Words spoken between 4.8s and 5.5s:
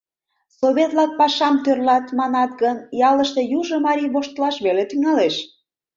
тӱҥалеш: